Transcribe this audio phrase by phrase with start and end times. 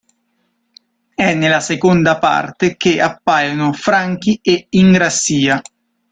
[1.13, 5.61] È nella seconda parte che appaiono Franchi e Ingrassia.